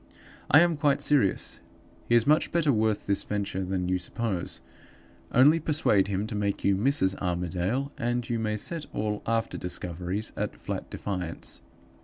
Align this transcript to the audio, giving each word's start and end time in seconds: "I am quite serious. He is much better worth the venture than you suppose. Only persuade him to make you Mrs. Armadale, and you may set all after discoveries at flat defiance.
"I 0.49 0.61
am 0.61 0.77
quite 0.77 0.99
serious. 0.99 1.59
He 2.09 2.15
is 2.15 2.25
much 2.25 2.51
better 2.51 2.73
worth 2.73 3.05
the 3.05 3.13
venture 3.13 3.63
than 3.63 3.87
you 3.87 3.99
suppose. 3.99 4.59
Only 5.31 5.59
persuade 5.59 6.07
him 6.07 6.25
to 6.25 6.33
make 6.33 6.63
you 6.63 6.75
Mrs. 6.75 7.15
Armadale, 7.21 7.91
and 7.99 8.27
you 8.27 8.39
may 8.39 8.57
set 8.57 8.87
all 8.93 9.21
after 9.27 9.59
discoveries 9.59 10.31
at 10.35 10.57
flat 10.59 10.89
defiance. 10.89 11.61